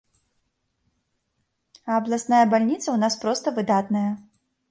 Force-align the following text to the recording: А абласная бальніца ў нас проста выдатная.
А 1.91 1.99
абласная 1.99 2.41
бальніца 2.55 2.83
ў 2.83 2.97
нас 3.05 3.13
проста 3.25 3.47
выдатная. 3.59 4.09